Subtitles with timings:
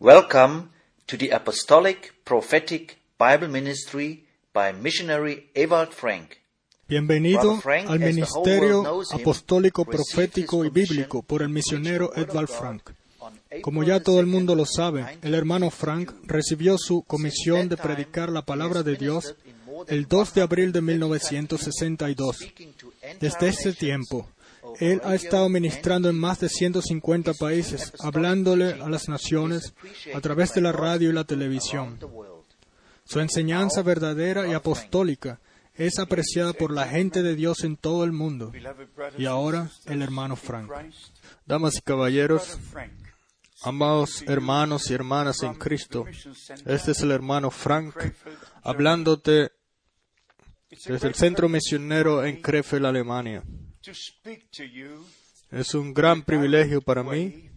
[0.00, 0.70] Welcome
[1.08, 6.36] to the Apostolic Prophetic Bible Ministry by missionary Ewald Frank.
[6.86, 12.90] Bienvenido al Ministerio Apostólico, Profético y Bíblico por el misionero Edvard Frank.
[13.60, 16.28] Como ya todo el mundo lo 2nd, sabe, el hermano Frank 1952.
[16.28, 19.34] recibió su comisión de predicar la palabra de Dios
[19.88, 22.36] el 2 de abril de 150 1962.
[22.36, 24.28] speaking to entire Desde ese tiempo,
[24.78, 29.74] él ha estado ministrando and en más de 150 países, hablándole a las naciones
[30.14, 31.98] a través de la radio y la televisión.
[33.04, 35.40] Su enseñanza verdadera y apostólica
[35.74, 38.52] es apreciada por la gente de Dios en todo el mundo.
[39.16, 40.70] Y ahora el hermano Frank.
[41.46, 42.58] Damas y caballeros,
[43.62, 46.04] amados hermanos y hermanas en Cristo,
[46.66, 47.94] este es el hermano Frank
[48.62, 49.52] hablándote
[50.86, 53.42] desde el centro misionero en Krefeld, Alemania.
[55.50, 57.50] Es un gran privilegio para mí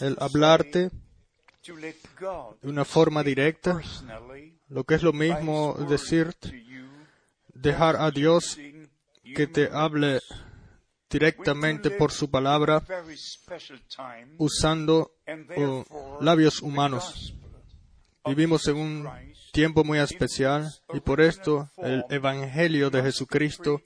[0.00, 0.90] el hablarte
[1.66, 3.80] de una forma directa,
[4.68, 6.34] lo que es lo mismo decir,
[7.48, 8.58] dejar a Dios
[9.34, 10.20] que te hable
[11.10, 12.82] directamente por su palabra
[14.36, 15.12] usando
[15.56, 17.34] oh, labios humanos.
[18.24, 19.08] Vivimos en un
[19.52, 23.82] tiempo muy especial y por esto el Evangelio de Jesucristo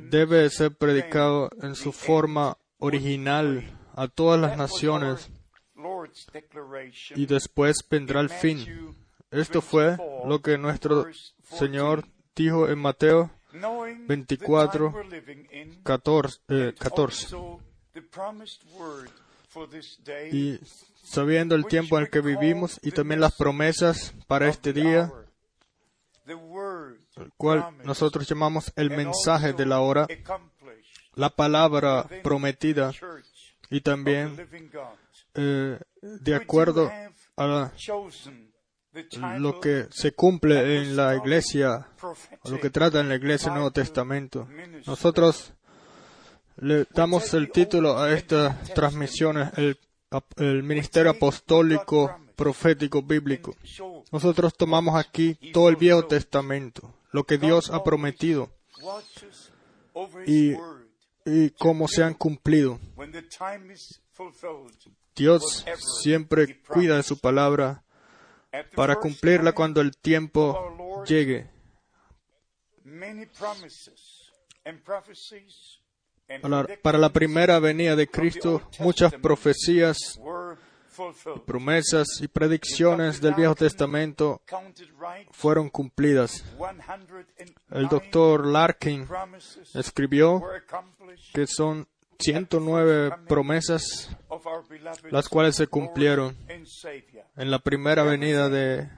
[0.00, 5.30] debe ser predicado en su forma original a todas las naciones
[7.14, 8.94] y después vendrá el fin.
[9.30, 11.06] Esto fue lo que nuestro
[11.42, 13.30] Señor dijo en Mateo
[14.06, 14.94] 24,
[15.82, 16.38] 14.
[16.48, 17.36] eh, 14.
[20.32, 20.58] Y
[21.02, 25.12] sabiendo el tiempo en el que vivimos y también las promesas para este día,
[27.16, 30.06] el cual nosotros llamamos el mensaje de la hora,
[31.14, 32.92] la palabra prometida
[33.70, 34.48] y también
[35.34, 36.90] eh, de acuerdo
[37.36, 37.70] a
[39.38, 41.88] lo que se cumple en la iglesia,
[42.42, 44.48] o lo que trata en la iglesia del Nuevo Testamento.
[44.86, 45.52] Nosotros
[46.56, 49.78] le damos el título a estas transmisiones, el,
[50.36, 53.56] el Ministerio Apostólico Profético Bíblico.
[54.12, 58.50] Nosotros tomamos aquí todo el Viejo Testamento, lo que Dios ha prometido
[60.26, 60.54] y,
[61.24, 62.78] y cómo se han cumplido.
[65.14, 65.64] Dios
[66.02, 67.84] siempre cuida de su palabra
[68.74, 71.50] para cumplirla cuando el tiempo llegue.
[76.82, 80.18] Para, la primera venida de Cristo, muchas profecías,
[81.44, 84.42] promesas y predicciones del Viejo Testamento
[85.30, 86.44] fueron cumplidas.
[87.70, 89.06] El doctor Larkin
[89.74, 90.42] escribió
[91.32, 91.86] que son
[92.18, 94.10] 109 promesas
[95.10, 98.88] las cuales se cumplieron en la primera venida de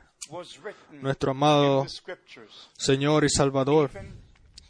[0.92, 1.86] nuestro amado
[2.76, 3.90] Señor y Salvador.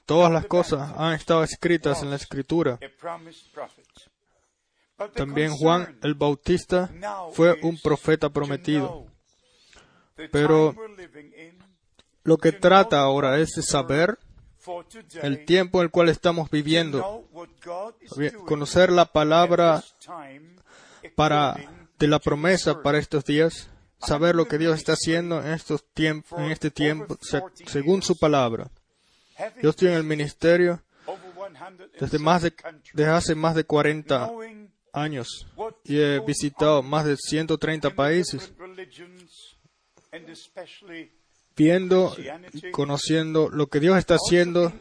[0.06, 2.78] Todas las cosas han estado escritas en la Escritura.
[5.14, 6.90] También Juan el Bautista
[7.32, 9.06] fue un profeta prometido.
[10.32, 10.74] Pero
[12.24, 14.18] lo que trata ahora es de saber
[15.22, 17.24] el tiempo en el cual estamos viviendo,
[18.44, 19.82] conocer la palabra
[21.14, 21.56] para
[21.98, 23.70] de la promesa para estos días,
[24.00, 28.70] saber lo que Dios está haciendo en estos en este tiempo, se- según su palabra.
[29.62, 30.82] Yo estoy en el ministerio
[32.00, 32.52] desde más de,
[32.92, 34.30] desde hace más de 40
[35.00, 35.46] años
[35.84, 38.52] y he visitado más de 130 países,
[41.56, 42.14] viendo
[42.52, 44.72] y conociendo lo que Dios está haciendo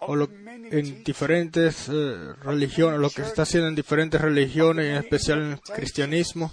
[0.00, 0.28] o lo-
[0.70, 5.60] en diferentes eh, religiones, lo que está haciendo en diferentes religiones, en especial en el
[5.60, 6.52] cristianismo,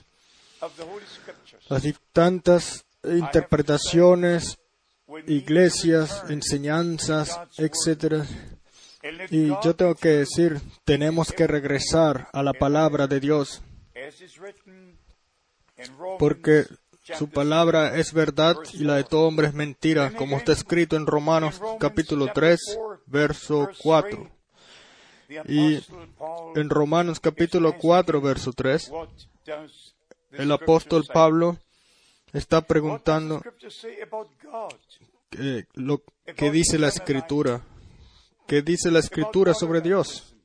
[1.69, 4.57] las tantas interpretaciones,
[5.27, 8.25] iglesias, enseñanzas, etcétera.
[9.29, 13.61] Y yo tengo que decir, tenemos que regresar a la palabra de Dios,
[16.17, 16.65] porque
[17.17, 21.05] su palabra es verdad y la de todo hombre es mentira, como está escrito en
[21.05, 22.59] Romanos capítulo 3,
[23.05, 24.31] verso 4.
[25.47, 25.83] Y
[26.55, 28.91] en Romanos capítulo 4, verso 3,
[30.31, 31.57] el apóstol Pablo
[32.33, 33.41] está preguntando
[35.31, 36.01] eh, lo
[36.35, 37.61] que dice la escritura.
[38.47, 40.35] ¿Qué dice la escritura sobre Dios?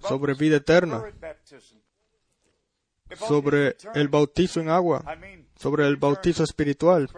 [0.00, 1.02] Sobre vida eterna,
[3.14, 5.04] sobre el bautizo en agua,
[5.56, 7.08] sobre el bautizo espiritual,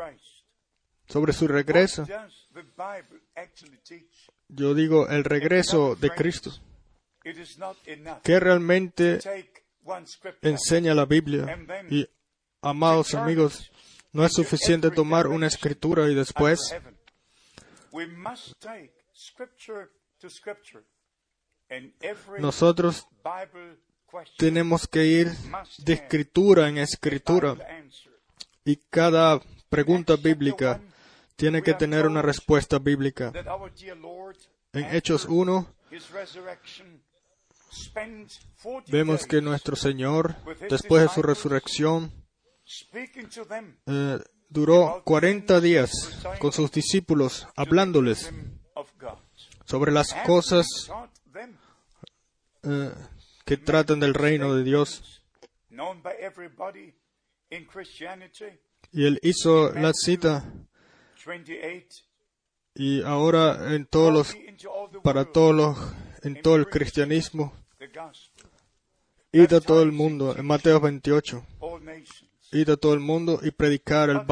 [1.09, 2.07] sobre su regreso.
[4.49, 6.53] Yo digo el regreso de Cristo.
[8.23, 9.19] Que realmente
[10.43, 11.59] enseña la Biblia.
[11.91, 12.09] Y,
[12.63, 13.71] amados amigos,
[14.13, 16.75] no es suficiente tomar una escritura y después
[22.39, 23.07] nosotros
[24.37, 25.29] tenemos que ir
[25.79, 27.57] de escritura en escritura.
[28.65, 30.81] Y cada pregunta bíblica
[31.37, 33.33] tiene que tener una respuesta bíblica.
[34.73, 35.75] En Hechos 1
[38.89, 40.37] vemos que nuestro Señor,
[40.69, 42.13] después de su resurrección,
[43.87, 44.19] eh,
[44.49, 45.91] duró 40 días
[46.39, 48.33] con sus discípulos hablándoles
[49.69, 50.67] sobre las cosas
[52.63, 52.91] eh,
[53.45, 55.23] que tratan del reino de Dios.
[58.93, 60.51] Y él hizo la cita
[62.75, 64.37] y ahora en todos los,
[65.03, 65.79] para todos los,
[66.23, 67.53] en todo el cristianismo,
[69.33, 71.45] id a todo el mundo, en Mateo 28,
[72.53, 74.25] id a todo el mundo y predicar el,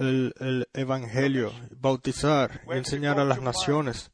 [0.00, 4.10] el, el evangelio, bautizar y enseñar a las naciones.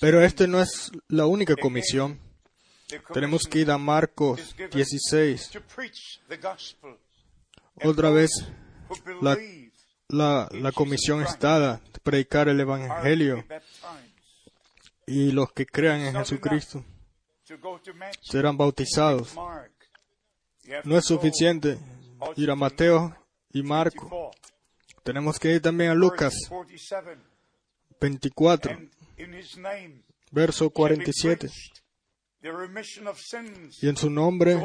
[0.00, 2.18] Pero esta no es la única comisión.
[3.12, 5.50] Tenemos que ir a Marcos 16.
[7.84, 8.30] Otra vez,
[10.08, 13.44] la, la, comisión está de predicar el Evangelio
[15.06, 16.84] y los que crean en Jesucristo
[18.20, 19.34] serán bautizados.
[20.84, 21.78] No es suficiente
[22.36, 23.16] ir a Mateo
[23.52, 24.30] y Marco.
[25.02, 26.34] Tenemos que ir también a Lucas
[28.00, 28.78] 24,
[30.30, 31.48] verso 47
[33.80, 34.60] y en su nombre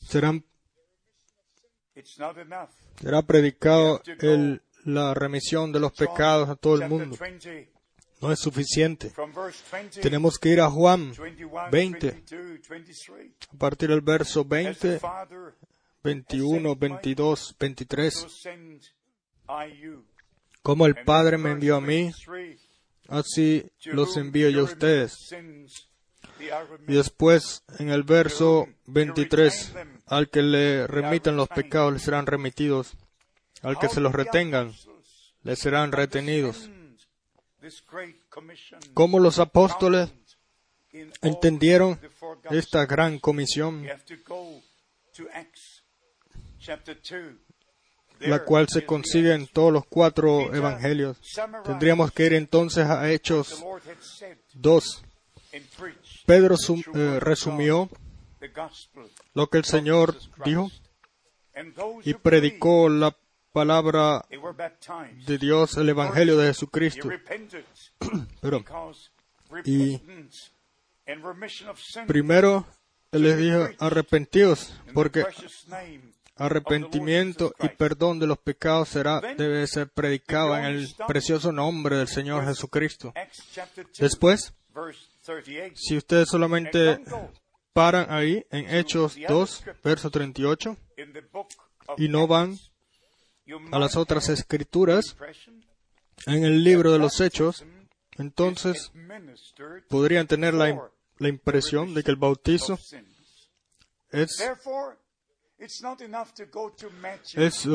[0.00, 0.44] serán,
[3.00, 7.16] será predicado el, la remisión de los pecados a todo el mundo.
[8.20, 9.12] No es suficiente.
[10.00, 11.12] Tenemos que ir a Juan
[11.70, 12.24] 20,
[13.52, 15.00] a partir del verso 20,
[16.02, 18.26] 21, 22, 23.
[20.62, 22.12] Como el Padre me envió a mí,
[23.08, 25.34] así los envío yo a ustedes.
[26.88, 29.72] Y después, en el verso 23,
[30.06, 32.96] al que le remitan los pecados serán remitidos,
[33.62, 34.74] al que se los retengan
[35.44, 36.68] le serán retenidos.
[38.92, 40.10] ¿Cómo los apóstoles
[41.22, 42.00] entendieron
[42.50, 43.86] esta gran comisión?
[48.20, 51.18] La cual se consigue en todos los cuatro evangelios.
[51.64, 53.64] Tendríamos que ir entonces a Hechos
[54.54, 55.04] 2
[56.26, 56.56] Pedro
[56.94, 57.88] eh, resumió
[59.34, 60.70] lo que el Señor dijo
[62.04, 63.16] y predicó la
[63.52, 64.24] palabra
[65.26, 67.08] de Dios, el Evangelio de Jesucristo.
[69.64, 70.00] y
[72.06, 72.66] primero
[73.12, 75.24] les dijo arrepentidos, porque
[76.36, 82.08] arrepentimiento y perdón de los pecados será, debe ser predicado en el precioso nombre del
[82.08, 83.12] Señor Jesucristo.
[83.98, 84.52] Después,
[85.74, 87.00] si ustedes solamente
[87.72, 90.76] paran ahí en Hechos 2, verso 38,
[91.98, 92.58] y no van
[93.72, 95.16] a las otras escrituras,
[96.26, 97.64] en el libro de los Hechos,
[98.16, 98.92] entonces
[99.88, 102.78] podrían tener la, la impresión de que el bautizo
[104.10, 104.42] es,
[107.34, 107.66] es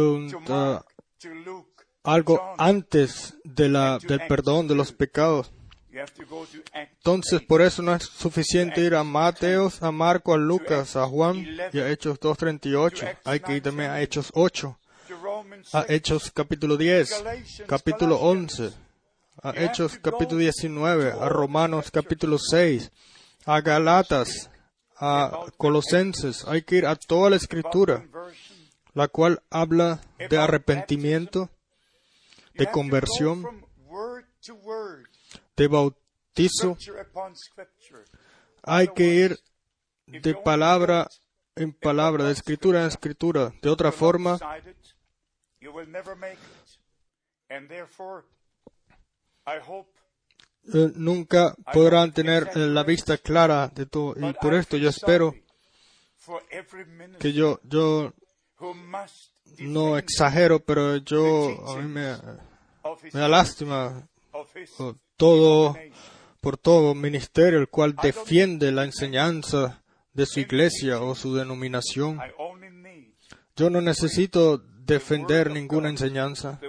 [2.04, 5.52] algo antes de la, del perdón de los pecados.
[6.74, 11.46] Entonces, por eso no es suficiente ir a Mateos, a Marco, a Lucas, a Juan
[11.74, 13.18] y a Hechos 2.38.
[13.24, 14.78] Hay que ir también a Hechos 8,
[15.74, 17.24] a Hechos capítulo 10,
[17.68, 18.72] capítulo 11,
[19.42, 22.92] a Hechos capítulo 19, a Romanos capítulo 6,
[23.46, 24.50] a Galatas,
[25.00, 26.46] a Colosenses.
[26.48, 28.06] Hay que ir a toda la escritura,
[28.94, 31.50] la cual habla de arrepentimiento,
[32.54, 33.66] de conversión,
[35.56, 36.78] de bautizo,
[38.64, 39.40] hay que ir
[40.08, 41.08] de palabra
[41.56, 43.54] en palabra, de escritura en escritura.
[43.62, 44.38] De otra forma,
[50.74, 54.16] eh, nunca podrán tener la vista clara de todo.
[54.18, 55.36] Y por esto yo espero
[57.20, 58.14] que yo, yo
[59.60, 62.16] no exagero, pero yo, a mí me,
[63.14, 64.08] me da lástima
[65.18, 65.76] todo,
[66.42, 69.84] por todo ministerio el cual defiende la enseñanza
[70.14, 72.20] de su iglesia o su denominación.
[73.56, 76.60] Yo no necesito defender ninguna enseñanza.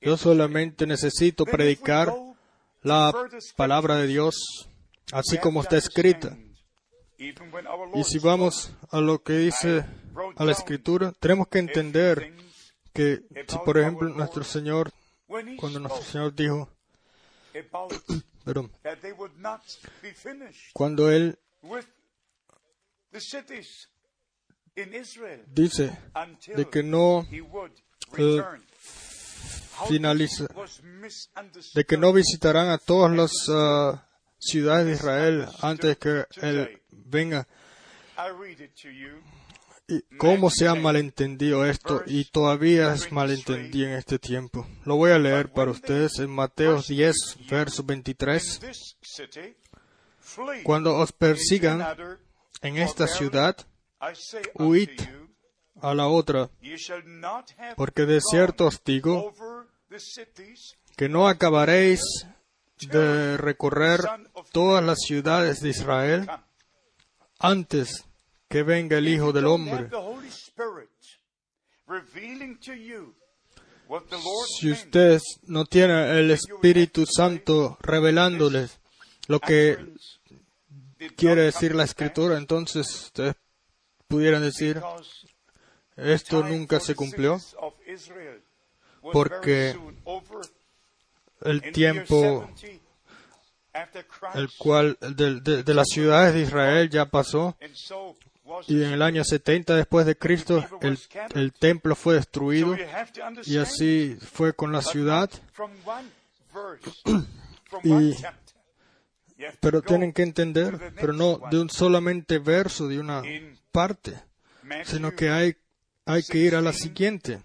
[0.00, 2.12] Yo solamente necesito predicar
[2.82, 3.12] la
[3.56, 4.68] palabra de Dios
[5.12, 6.36] así como está escrita.
[7.18, 9.84] Y si vamos a lo que dice
[10.36, 12.34] a la escritura, tenemos que entender
[12.92, 14.90] que si por ejemplo nuestro Señor,
[15.58, 16.68] cuando nuestro Señor dijo,
[18.44, 18.72] perdón,
[20.72, 21.38] cuando Él
[25.46, 25.98] dice
[26.56, 27.26] de que no
[28.16, 28.42] eh,
[29.88, 30.46] finaliza,
[31.74, 34.08] de que no visitarán a todas las ah,
[34.38, 37.46] ciudades de Israel antes que Él venga.
[39.88, 42.02] ¿Y ¿Cómo se ha malentendido esto?
[42.06, 44.66] Y todavía es malentendido en este tiempo.
[44.84, 47.16] Lo voy a leer para ustedes en Mateo 10,
[47.50, 48.60] verso 23.
[50.62, 51.84] Cuando os persigan
[52.62, 53.56] en esta ciudad,
[54.54, 54.90] huid
[55.80, 56.48] a la otra,
[57.76, 59.32] porque de cierto os digo
[60.96, 62.00] que no acabaréis
[62.80, 64.00] de recorrer
[64.52, 66.28] todas las ciudades de Israel
[67.38, 68.04] antes
[68.48, 69.88] que venga el Hijo del Hombre.
[74.58, 78.80] Si ustedes no tienen el Espíritu Santo revelándoles
[79.26, 79.78] lo que
[81.16, 83.34] quiere decir la Escritura, entonces ustedes
[84.08, 84.80] pudieran decir,
[85.96, 87.38] esto nunca se cumplió
[89.12, 89.76] porque
[91.42, 92.48] el tiempo
[94.34, 97.56] el cual de, de, las ciudades de Israel ya pasó
[98.68, 100.98] y en el año 70 después de Cristo el,
[101.34, 102.76] el templo fue destruido
[103.44, 105.30] y así fue con la ciudad
[107.82, 108.14] y
[109.60, 113.22] pero tienen que entender, pero no de un solamente verso, de una
[113.70, 114.14] parte,
[114.84, 115.56] sino que hay,
[116.04, 117.40] hay que ir a la siguiente.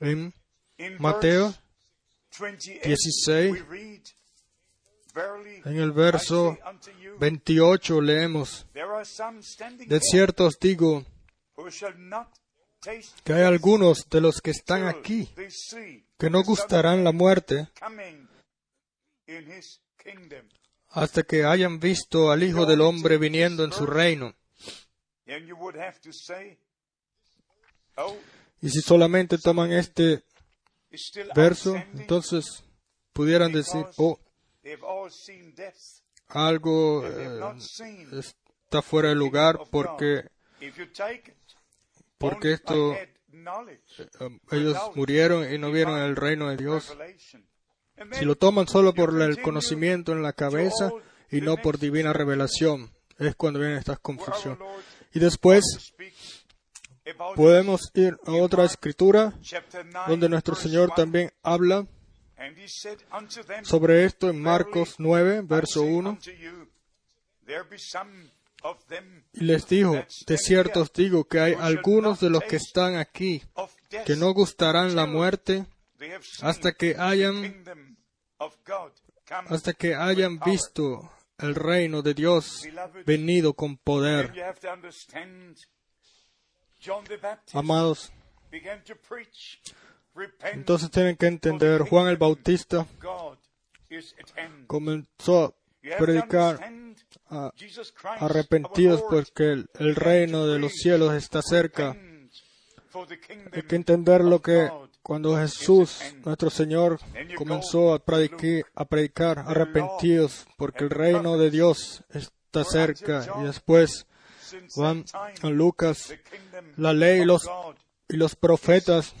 [0.00, 0.34] En
[0.98, 1.54] Mateo
[2.82, 3.64] 16,
[5.64, 6.58] en el verso
[7.20, 8.66] 28 leemos,
[9.86, 11.04] de cierto os digo
[13.22, 15.30] que hay algunos de los que están aquí
[16.18, 17.68] que no gustarán la muerte
[20.88, 24.34] hasta que hayan visto al Hijo del Hombre viniendo en su reino.
[28.60, 30.24] Y si solamente toman este
[31.34, 32.64] verso, entonces
[33.12, 34.18] pudieran decir, oh,
[36.28, 37.40] algo eh,
[38.18, 40.28] está fuera de lugar porque,
[42.18, 43.08] porque esto, eh,
[44.50, 46.96] ellos murieron y no vieron el reino de Dios.
[48.12, 50.90] Si lo toman solo por el conocimiento en la cabeza
[51.30, 54.58] y no por divina revelación, es cuando vienen estas confusiones.
[55.12, 55.94] Y después
[57.36, 59.32] podemos ir a otra escritura
[60.06, 61.86] donde nuestro Señor también habla
[63.62, 66.18] sobre esto en Marcos 9, verso 1.
[69.34, 73.42] Y les dijo, de cierto os digo que hay algunos de los que están aquí
[74.06, 75.66] que no gustarán la muerte
[76.40, 77.64] hasta que hayan
[79.48, 82.62] hasta que hayan visto el reino de Dios
[83.04, 84.32] venido con poder.
[87.52, 88.12] Amados,
[90.52, 92.86] entonces tienen que entender, Juan el Bautista
[94.66, 96.60] comenzó a predicar
[97.28, 97.52] a
[98.20, 101.96] arrepentidos porque el reino de los cielos está cerca.
[103.52, 104.70] Hay que entender lo que
[105.02, 107.00] cuando Jesús, nuestro Señor,
[107.36, 113.26] comenzó a predicar, a predicar arrepentidos porque el reino de Dios está cerca.
[113.40, 114.06] Y después
[114.74, 115.04] Juan,
[115.42, 116.14] Lucas,
[116.76, 117.48] la ley y los,
[118.08, 119.14] y los profetas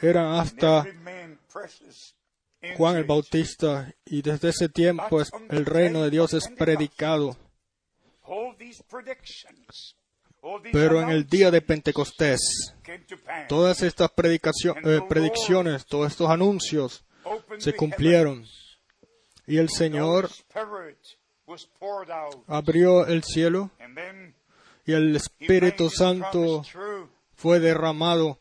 [0.00, 0.84] eran hasta
[2.76, 7.36] Juan el Bautista y desde ese tiempo el reino de Dios es predicado.
[10.72, 12.40] Pero en el día de Pentecostés,
[13.48, 17.04] todas estas eh, predicciones, todos estos anuncios
[17.58, 18.44] se cumplieron.
[19.46, 20.30] Y el Señor
[22.46, 23.70] abrió el cielo
[24.84, 26.62] y el Espíritu Santo
[27.34, 28.38] fue derramado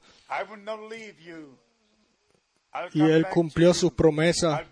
[2.93, 4.63] y Él cumplió su promesa.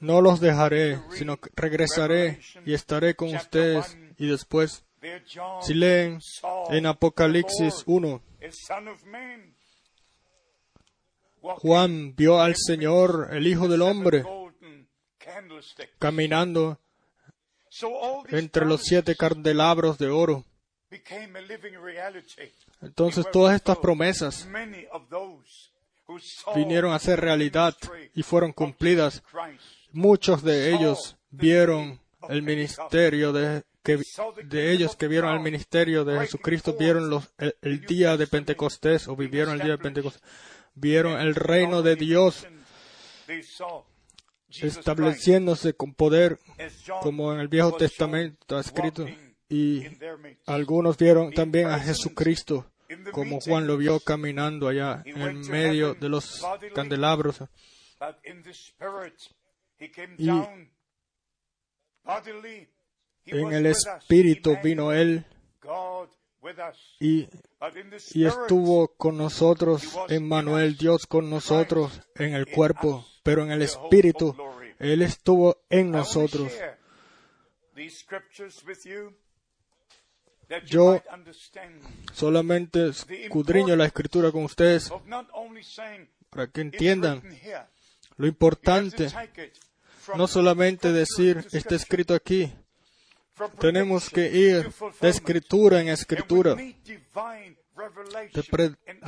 [0.00, 3.96] No los dejaré, sino regresaré y estaré con ustedes.
[4.18, 4.84] Y después
[5.62, 6.20] si leen
[6.70, 8.22] en Apocalipsis 1,
[11.40, 14.24] Juan vio al Señor, el Hijo del Hombre,
[15.98, 16.78] caminando
[18.28, 20.44] entre los siete candelabros de oro.
[22.82, 24.48] Entonces todas estas promesas
[26.54, 27.76] vinieron a ser realidad
[28.14, 29.22] y fueron cumplidas.
[29.92, 33.98] Muchos de ellos vieron el ministerio de que
[34.44, 39.08] de ellos que vieron el ministerio de Jesucristo vieron los, el, el día de Pentecostés
[39.08, 40.22] o vivieron el día de Pentecostés,
[40.74, 42.46] vieron el reino de Dios
[44.62, 46.38] estableciéndose con poder,
[47.02, 49.06] como en el Viejo Testamento está escrito,
[49.48, 49.84] y
[50.46, 52.70] algunos vieron también a Jesucristo,
[53.12, 57.42] como Juan lo vio caminando allá en medio de los candelabros.
[60.18, 60.28] Y
[63.26, 65.24] en el Espíritu vino Él
[67.00, 67.28] y,
[68.14, 74.34] y estuvo con nosotros, Emmanuel, Dios con nosotros en el cuerpo, pero en el Espíritu,
[74.78, 76.52] Él estuvo en nosotros.
[80.66, 81.02] Yo
[82.12, 84.90] solamente escudriño la escritura con ustedes
[86.30, 87.22] para que entiendan
[88.16, 89.08] lo importante,
[90.16, 92.52] no solamente decir, está escrito aquí,
[93.58, 94.70] tenemos que ir
[95.00, 96.76] de escritura en escritura, de,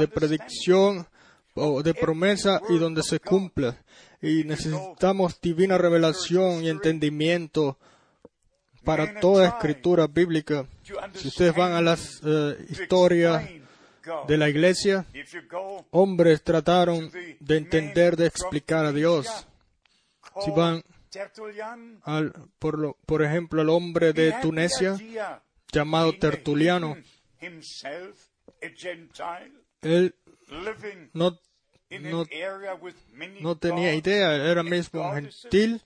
[0.08, 1.06] predicción
[1.54, 3.74] o de promesa y donde se cumple.
[4.20, 7.78] Y necesitamos divina revelación y entendimiento
[8.84, 10.66] para toda escritura bíblica.
[11.14, 13.48] Si ustedes van a las eh, historias
[14.26, 15.06] de la iglesia,
[15.90, 19.46] hombres trataron de entender, de explicar a Dios.
[20.44, 20.82] Si van
[22.04, 24.96] al, por, lo, por ejemplo, al hombre de Tunesia
[25.70, 26.96] llamado Tertuliano.
[29.82, 30.14] Él
[31.12, 31.38] no,
[32.00, 32.26] no,
[33.40, 35.82] no tenía idea, era mismo un gentil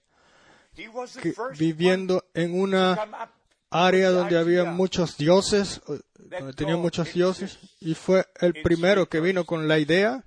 [0.74, 3.30] que, viviendo en una
[3.70, 5.80] área donde había muchos dioses,
[6.16, 10.24] donde tenía muchos dioses, y fue el primero que vino con la idea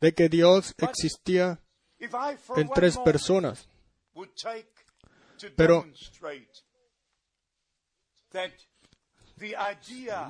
[0.00, 1.60] de que Dios existía
[2.56, 3.68] en tres personas.
[5.56, 5.84] Pero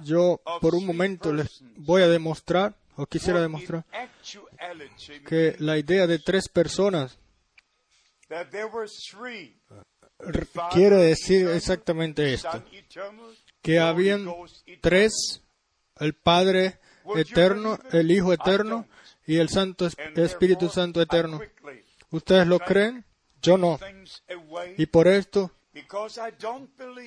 [0.02, 3.84] yo por un momento les voy a demostrar, o quisiera demostrar,
[5.26, 7.18] que la idea de tres personas
[10.72, 12.64] quiere decir exactamente esto,
[13.60, 14.26] que habían
[14.80, 15.42] tres,
[16.00, 16.78] el Padre
[17.16, 18.88] eterno, el Hijo eterno
[19.26, 21.40] y el Santo Espíritu Santo eterno.
[22.10, 23.04] ¿Ustedes lo creen?
[23.44, 23.78] Yo no.
[24.78, 25.50] Y por esto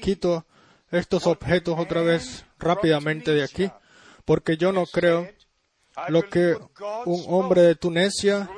[0.01, 0.45] quito
[0.91, 3.71] estos objetos otra vez rápidamente de aquí,
[4.23, 5.27] porque yo no creo
[6.09, 6.55] lo que
[7.05, 8.49] un hombre de Tunesia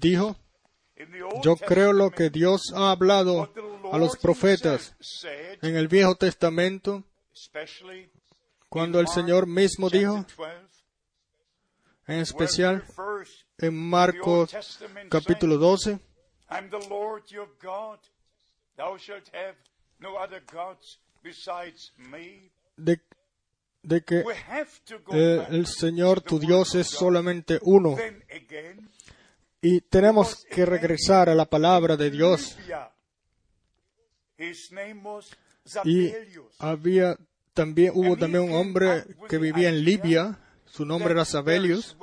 [0.00, 0.36] dijo.
[1.42, 3.52] Yo creo lo que Dios ha hablado
[3.92, 4.96] a los profetas
[5.62, 7.04] en el Viejo Testamento,
[8.68, 10.24] cuando el Señor mismo dijo,
[12.06, 12.82] en especial
[13.58, 14.56] en Marcos
[15.10, 16.00] capítulo 12,
[16.48, 17.98] I'm the Lord your God.
[18.76, 19.56] Thou shalt have
[20.00, 22.50] no other gods besides me.
[22.76, 23.00] De,
[23.82, 24.24] de que
[25.12, 27.96] eh, el Señor tu Dios es solamente uno.
[29.60, 32.56] Y tenemos que regresar a la palabra de Dios.
[35.84, 36.12] Y
[36.58, 37.16] había
[37.54, 41.96] también, hubo también un hombre que vivía en Libia, su nombre era Sabelius,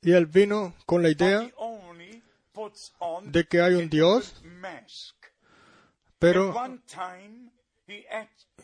[0.00, 1.48] y él vino con la idea
[3.24, 4.34] de que hay un Dios,
[6.18, 6.54] pero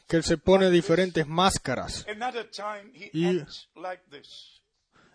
[0.06, 2.06] que él se pone diferentes máscaras.
[3.12, 3.40] Y,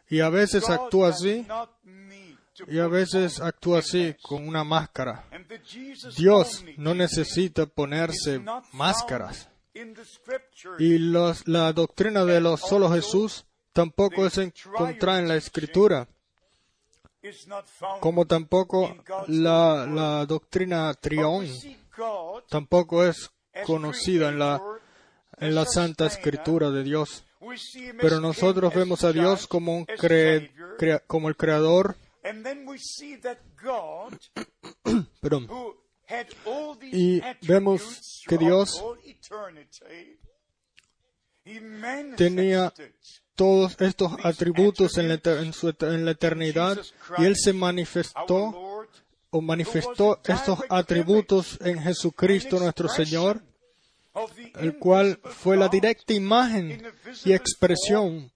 [0.09, 1.45] y a veces actúa así
[2.67, 5.27] y a veces actúa así con una máscara.
[6.15, 8.41] Dios no necesita ponerse
[8.73, 9.49] máscaras.
[10.79, 16.07] Y los, la doctrina de los solo Jesús tampoco es encontrada en la Escritura
[17.99, 18.95] como tampoco
[19.27, 21.47] la, la doctrina trión
[22.49, 23.29] tampoco es
[23.65, 24.61] conocida en la,
[25.37, 27.25] en la Santa Escritura de Dios.
[28.01, 30.51] Pero nosotros vemos a Dios como, un cre,
[31.07, 31.95] como el Creador.
[35.21, 35.47] Perdón.
[36.83, 38.83] Y vemos que Dios
[42.15, 42.73] tenía
[43.37, 46.77] todos estos atributos en la, en, la eternidad
[47.19, 48.87] y Él se manifestó
[49.29, 53.41] o manifestó estos atributos en Jesucristo nuestro Señor,
[54.59, 56.83] el cual fue la directa imagen
[57.23, 58.31] y expresión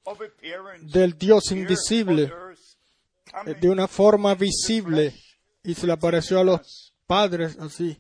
[0.82, 2.32] del Dios invisible
[3.60, 5.16] de una forma visible
[5.64, 8.00] y se le apareció a los padres así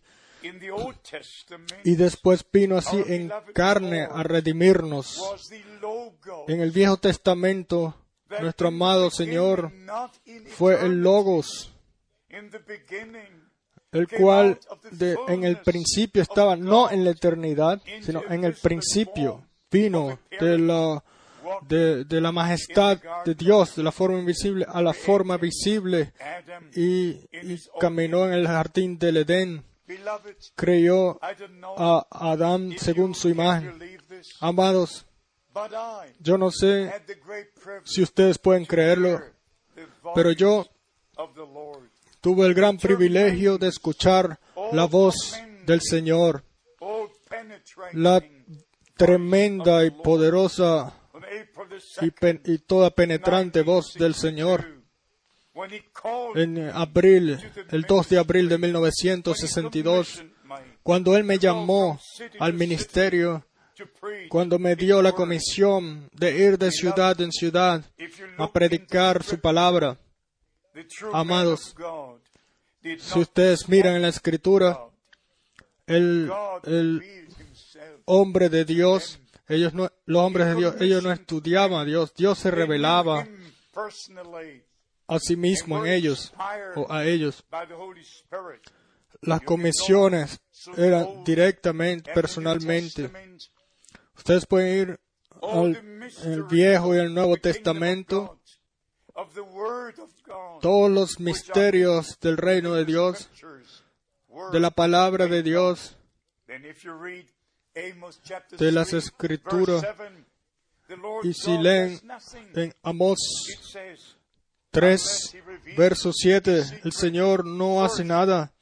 [1.83, 5.19] y después vino así en carne a redimirnos.
[6.47, 7.95] En el Viejo Testamento,
[8.41, 9.71] nuestro amado Señor
[10.49, 11.71] fue el Logos.
[13.93, 14.57] el cual
[14.91, 20.57] de- en el principio estaba no en la eternidad, sino en el principio, vino de
[20.57, 21.03] la,
[21.67, 26.13] de, de la majestad de Dios, de la forma invisible a la forma visible,
[26.73, 29.63] y, y caminó en el jardín del Edén,
[30.55, 31.17] creyó
[31.77, 33.77] a Adán según su imagen.
[34.39, 35.05] Amados,
[36.19, 36.91] yo no sé
[37.85, 39.19] si ustedes pueden creerlo,
[40.15, 40.65] pero yo
[42.21, 44.39] tuve el gran privilegio de escuchar
[44.71, 46.43] la voz del Señor,
[47.93, 48.21] la
[48.97, 50.93] tremenda y poderosa
[52.01, 54.80] y, 2nd, pen- y toda penetrante voz del Señor
[56.35, 60.23] en abril, el 2 de abril de 1962,
[60.83, 61.99] cuando Él me llamó
[62.39, 63.45] al ministerio,
[64.29, 67.83] cuando me dio la comisión de ir de ciudad en ciudad
[68.37, 69.97] a predicar su palabra.
[71.13, 71.75] Amados,
[72.97, 74.79] Si ustedes miran en la escritura,
[75.85, 76.31] el,
[76.63, 77.27] el
[78.05, 82.39] hombre de Dios, ellos no, los hombres de Dios, ellos no estudiaban a Dios, Dios
[82.39, 83.27] se revelaba
[85.11, 86.33] a sí mismo en ellos
[86.75, 87.45] o a ellos.
[89.21, 90.39] Las comisiones
[90.77, 93.11] eran directamente, personalmente.
[94.15, 94.97] Ustedes pueden ir
[95.41, 95.75] al
[96.23, 98.39] el Viejo y el Nuevo Testamento,
[100.61, 103.29] todos los misterios del reino de Dios,
[104.53, 105.97] de la palabra de Dios,
[106.47, 106.59] de
[108.71, 110.25] las 3, Escrituras, verse 7,
[110.87, 111.99] the Lord y si leen
[112.53, 113.19] en Amós
[114.71, 115.35] 3,
[115.77, 118.53] verso 7, el Señor no hace nada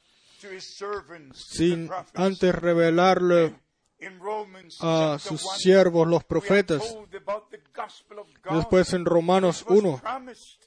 [1.34, 3.54] sin antes revelarle
[4.80, 6.96] a sus 1, siervos los profetas.
[8.50, 10.58] después en Romanos which was 1, promised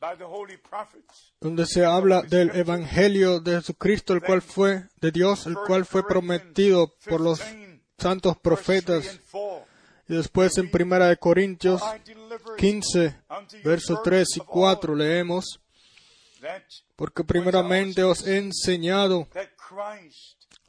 [0.00, 1.32] by the holy prophets.
[1.40, 6.06] donde se habla del Evangelio de Jesucristo, el cual fue de Dios, el cual fue
[6.06, 9.20] prometido por los 15, santos verse 3 profetas.
[10.08, 10.14] And 4.
[10.14, 13.16] Y después en Primera de Corintios I delivered 15,
[13.64, 15.60] verso 3 y 4 leemos,
[16.96, 19.28] porque primeramente os he enseñado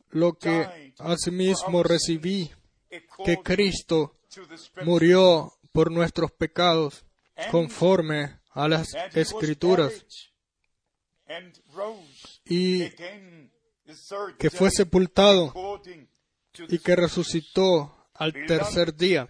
[0.09, 2.51] lo que asimismo recibí,
[3.23, 4.15] que Cristo
[4.83, 7.05] murió por nuestros pecados
[7.51, 10.05] conforme a las escrituras
[12.45, 12.89] y
[14.37, 15.53] que fue sepultado
[16.67, 19.27] y que resucitó al tercer día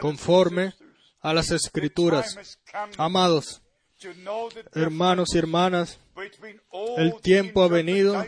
[0.00, 0.72] conforme
[1.20, 2.58] a las escrituras.
[2.96, 3.62] Amados
[4.74, 6.00] hermanos y hermanas,
[6.96, 8.24] el tiempo ha venido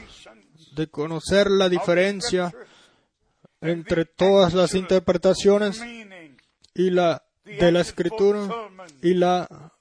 [0.75, 2.53] de conocer la diferencia
[3.61, 5.81] entre todas las interpretaciones
[6.75, 8.49] y la de la escritura
[9.03, 9.73] y la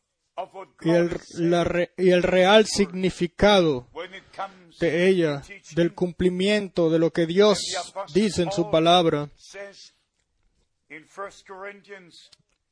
[0.82, 3.88] y el, la y el real significado
[4.80, 5.44] de ella,
[5.76, 7.60] del cumplimiento de lo que Dios
[8.14, 9.30] dice en su palabra.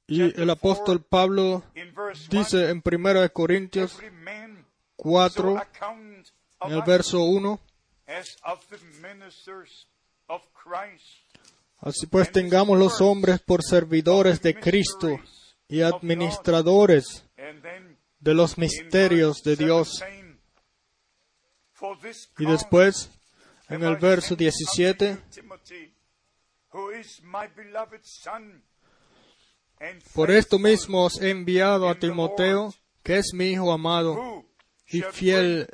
[0.08, 4.66] Y el apóstol Pablo in verse 1 dice en 1 Corintios every man
[4.98, 6.28] 4, so account
[6.60, 7.60] of en el verso 1,
[8.08, 9.88] as of the ministers
[10.28, 11.30] of Christ
[11.82, 15.20] así pues tengamos los hombres por servidores de Cristo
[15.68, 17.26] y administradores
[18.20, 20.00] de los misterios de Dios.
[20.00, 20.40] 17,
[21.74, 23.12] for this Y después,
[23.70, 25.18] en el verso sent unto 17,
[30.14, 34.46] por esto mismo os he enviado a Timoteo, que es mi hijo amado,
[34.88, 35.68] y fiel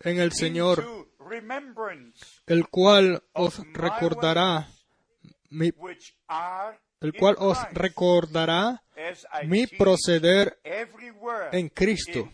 [0.00, 1.08] en el Señor,
[2.46, 4.68] el cual os recordará
[5.50, 5.72] mi,
[7.00, 8.82] el cual os recordará
[9.44, 10.58] mi proceder
[11.52, 12.30] en Cristo,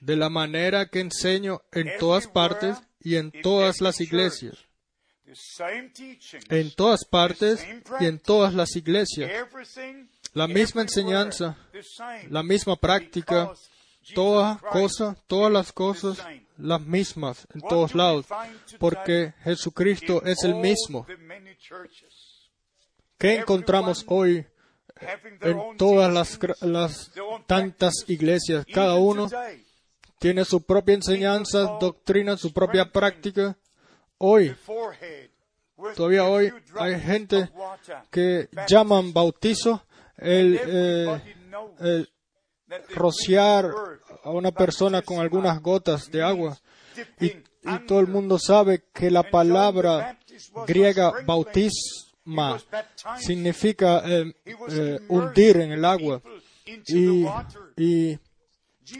[0.00, 4.66] de la manera que enseño en todas partes y en todas las iglesias,
[6.48, 7.66] en todas partes
[8.00, 9.30] y en todas las iglesias,
[10.32, 11.56] la misma enseñanza,
[12.28, 13.70] la misma práctica, because
[14.02, 16.18] Jesus todas Christ cosas, todas las cosas,
[16.56, 18.26] las mismas en todos lados,
[18.78, 21.06] porque Jesucristo es el mismo.
[23.18, 24.46] ¿Qué encontramos hoy
[25.40, 26.12] en todas
[26.60, 27.10] las,
[27.46, 28.64] tantas iglesias?
[28.72, 29.28] Cada uno
[30.18, 33.56] tiene su propia enseñanza, doctrina, su propia práctica.
[34.22, 34.54] Hoy,
[35.96, 37.48] todavía hoy hay gente
[38.10, 39.82] que llaman bautizo
[40.18, 41.22] el, eh,
[41.78, 42.10] el
[42.94, 43.70] rociar
[44.22, 46.58] a una persona con algunas gotas de agua.
[47.18, 47.30] Y,
[47.86, 50.18] todo el mundo sabe que la palabra
[50.66, 52.60] griega bautisma
[53.18, 56.20] significa eh, eh, hundir en el agua.
[56.88, 57.24] Y,
[57.78, 58.18] y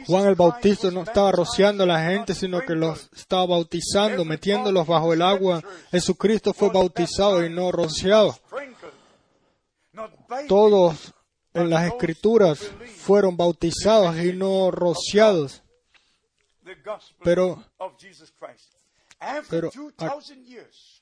[0.05, 4.87] Juan el Bautista no estaba rociando a la gente, sino que los estaba bautizando, metiéndolos
[4.87, 5.61] bajo el agua.
[5.91, 8.37] Jesucristo fue bautizado y no rociado.
[10.47, 11.13] Todos
[11.53, 12.59] en las escrituras
[12.97, 15.63] fueron bautizados y no rociados.
[17.23, 17.63] Pero,
[19.49, 19.69] pero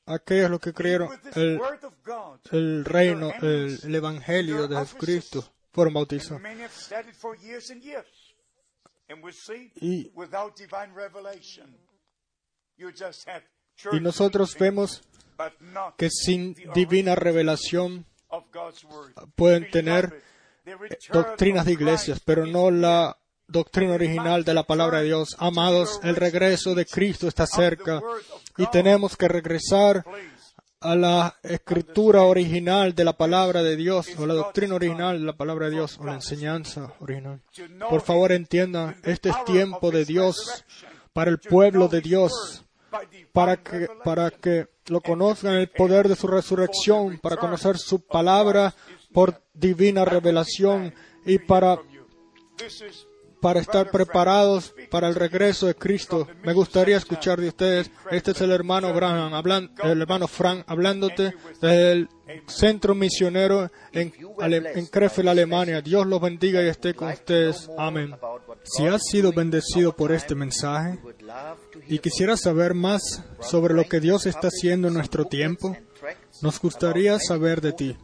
[0.06, 1.62] aquellos los que creyeron el,
[2.52, 6.42] el reino, el, el Evangelio de Jesucristo, fueron bautizados.
[9.82, 10.12] Y,
[13.92, 15.02] y nosotros vemos
[15.98, 18.06] que sin divina revelación
[19.36, 20.24] pueden tener
[21.12, 23.18] doctrinas de iglesias, pero no la
[23.48, 25.36] doctrina original de la palabra de Dios.
[25.40, 28.02] Amados, el regreso de Cristo está cerca
[28.58, 30.06] y tenemos que regresar
[30.82, 35.34] a la escritura original de la palabra de Dios, o la doctrina original de la
[35.34, 37.42] palabra de Dios, o la enseñanza original.
[37.90, 40.64] Por favor, entiendan, este es tiempo de Dios
[41.12, 42.64] para el pueblo de Dios,
[43.34, 48.74] para que, para que lo conozcan el poder de su resurrección, para conocer su palabra
[49.12, 50.94] por divina revelación
[51.26, 51.80] y para
[53.42, 56.28] para estar preparados para el regreso de Cristo.
[56.44, 57.92] Me gustaría escuchar de ustedes.
[58.12, 62.10] Este es el hermano Branham, hablando, el hermano Frank, hablándote del
[62.48, 65.82] centro misionero en, en Krefeld, Alemania.
[65.82, 67.70] Dios los bendiga y esté con ustedes.
[67.78, 68.16] Amén.
[68.64, 71.00] Si has sido bendecido por este mensaje
[71.88, 75.76] y quisieras saber más sobre lo que Dios está haciendo en nuestro tiempo,
[76.42, 77.98] nos gustaría saber de ti.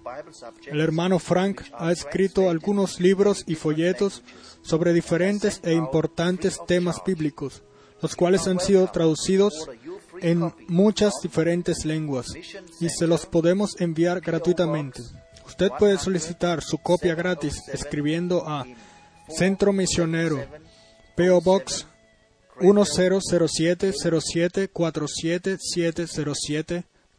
[0.67, 4.23] El hermano Frank ha escrito algunos libros y folletos
[4.65, 7.63] sobre diferentes e importantes temas bíblicos,
[8.01, 9.69] los cuales han sido traducidos
[10.21, 12.27] en muchas diferentes lenguas
[12.79, 15.01] y se los podemos enviar gratuitamente.
[15.45, 18.65] Usted puede solicitar su copia gratis escribiendo a
[19.29, 20.43] Centro Misionero,
[21.15, 21.85] PO Box
[22.59, 24.69] 1007 07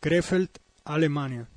[0.00, 0.48] Krefeld,
[0.84, 1.48] Alemania.